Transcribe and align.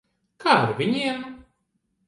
Kā 0.45 0.55
ar 0.61 0.73
viņiem? 0.81 1.21